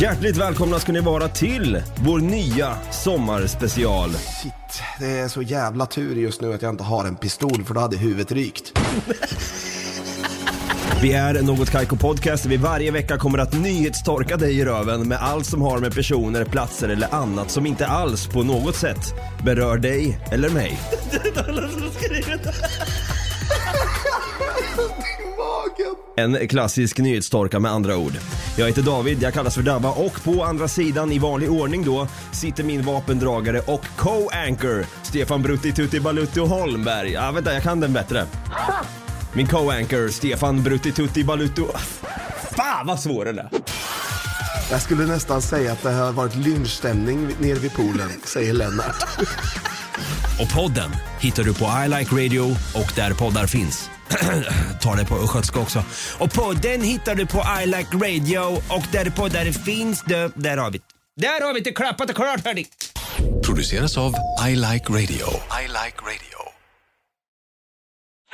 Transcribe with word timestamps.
Hjärtligt 0.00 0.36
välkomna 0.36 0.78
ska 0.78 0.92
ni 0.92 1.00
vara 1.00 1.28
till 1.28 1.82
vår 1.96 2.18
nya 2.18 2.76
sommarspecial. 2.90 4.10
Shit, 4.10 4.82
det 5.00 5.18
är 5.18 5.28
så 5.28 5.42
jävla 5.42 5.86
tur 5.86 6.16
just 6.16 6.40
nu 6.40 6.54
att 6.54 6.62
jag 6.62 6.70
inte 6.70 6.84
har 6.84 7.04
en 7.04 7.16
pistol 7.16 7.64
för 7.64 7.74
då 7.74 7.80
hade 7.80 7.96
huvudet 7.96 8.32
rykt. 8.32 8.78
Vi 11.02 11.12
är 11.12 11.42
Något 11.42 11.70
Kaiko 11.70 11.96
Podcast 11.96 12.42
där 12.42 12.50
vi 12.50 12.56
varje 12.56 12.90
vecka 12.90 13.18
kommer 13.18 13.38
att 13.38 13.60
nyhetstorka 13.60 14.36
dig 14.36 14.58
i 14.58 14.64
röven 14.64 15.08
med 15.08 15.18
allt 15.18 15.46
som 15.46 15.62
har 15.62 15.78
med 15.78 15.94
personer, 15.94 16.44
platser 16.44 16.88
eller 16.88 17.14
annat 17.14 17.50
som 17.50 17.66
inte 17.66 17.86
alls 17.86 18.26
på 18.26 18.42
något 18.42 18.76
sätt 18.76 19.14
berör 19.44 19.78
dig 19.78 20.18
eller 20.32 20.50
mig. 20.50 20.78
En 26.16 26.48
klassisk 26.48 26.98
nyhetstorka 26.98 27.60
med 27.60 27.72
andra 27.72 27.96
ord. 27.96 28.12
Jag 28.56 28.66
heter 28.66 28.82
David, 28.82 29.22
jag 29.22 29.34
kallas 29.34 29.54
för 29.54 29.62
Dabba 29.62 29.90
och 29.90 30.24
på 30.24 30.44
andra 30.44 30.68
sidan 30.68 31.12
i 31.12 31.18
vanlig 31.18 31.50
ordning 31.50 31.84
då 31.84 32.08
sitter 32.32 32.64
min 32.64 32.82
vapendragare 32.82 33.60
och 33.60 33.84
co-anchor 33.96 34.86
Stefan 35.02 35.42
Brutti 35.42 35.72
Tutti 35.72 36.00
Balutto 36.00 36.44
Holmberg. 36.44 37.12
Ja, 37.12 37.30
vänta, 37.30 37.54
jag 37.54 37.62
kan 37.62 37.80
den 37.80 37.92
bättre. 37.92 38.26
Min 39.32 39.46
co-anchor 39.46 40.08
Stefan 40.08 40.62
Brutti 40.62 40.92
Tutti 40.92 41.24
Balutto. 41.24 41.66
Fan 42.56 42.86
vad 42.86 43.00
svår 43.00 43.24
den 43.24 43.38
är. 43.38 43.48
Jag 44.70 44.82
skulle 44.82 45.06
nästan 45.06 45.42
säga 45.42 45.72
att 45.72 45.82
det 45.82 45.92
har 45.92 46.12
varit 46.12 46.36
lynchstämning 46.36 47.28
nere 47.38 47.58
vid 47.58 47.72
poolen, 47.72 48.10
säger 48.24 48.52
Lennart. 48.52 49.04
Och 50.40 50.54
podden 50.54 50.90
hittar 51.20 51.42
du 51.42 51.54
på 51.54 51.64
I 51.86 51.88
Like 51.98 52.14
Radio 52.14 52.56
och 52.74 52.92
där 52.96 53.14
poddar 53.14 53.46
finns. 53.46 53.90
Ta 54.82 54.94
det 54.94 55.04
på 55.04 55.14
östgötska 55.14 55.60
också. 55.60 55.82
Och 56.18 56.32
podden 56.32 56.82
hittar 56.82 57.14
du 57.14 57.26
på 57.26 57.44
I 57.62 57.66
Like 57.66 57.96
Radio 58.06 58.38
och 58.76 58.84
där 58.92 59.10
poddar 59.10 59.52
finns. 59.64 60.02
Det, 60.02 60.32
där 60.34 60.56
har 60.56 60.70
vi 60.70 60.80
Där 61.16 61.40
har 61.46 61.54
vi 61.54 61.60
det 61.60 61.72
klappat 61.72 62.10
och 62.10 62.16
klart 62.16 62.44
hörni. 62.44 62.66
Produceras 63.46 63.98
av 63.98 64.12
I 64.48 64.56
Like 64.56 64.86
Radio. 64.98 65.26
I 65.62 65.64
Like 65.78 65.98
Radio. 66.10 66.38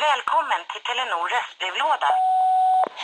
Välkommen 0.08 0.60
till 0.70 0.82
Telenor 0.88 1.26
röstbrevlåda. 1.34 2.10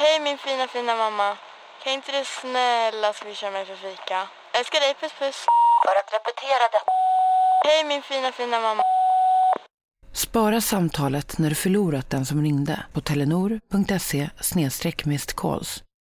Hej 0.00 0.20
min 0.20 0.38
fina 0.38 0.68
fina 0.68 0.96
mamma. 0.96 1.36
Kan 1.82 1.92
inte 1.92 2.12
du 2.12 2.24
snälla 2.24 3.12
swisha 3.12 3.50
mig 3.50 3.64
för 3.66 3.76
fika? 3.76 4.18
Älskar 4.58 4.80
dig, 4.80 4.94
puss 5.00 5.12
puss. 5.18 5.38
För 5.84 5.94
att 6.00 6.08
repetera 6.16 6.64
detta. 6.74 6.92
Hej 7.66 7.84
min 7.84 8.02
fina 8.02 8.32
fina 8.32 8.60
mamma. 8.60 8.82
Spara 10.32 10.60
samtalet 10.60 11.38
när 11.38 11.48
du 11.48 11.54
förlorat 11.54 12.10
den 12.10 12.26
som 12.26 12.42
ringde 12.42 12.84
på 12.92 13.00
telenor.se 13.00 14.30
calls. 15.32 15.82